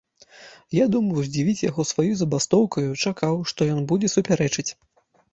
Я 0.75 0.85
думаў 0.93 1.25
здзівіць 1.25 1.61
яго 1.65 1.81
сваёю 1.89 2.15
забастоўкаю, 2.21 2.89
чакаў, 3.09 3.35
што 3.51 3.67
ён 3.75 3.85
будзе 3.91 4.07
супярэчыць. 4.15 4.65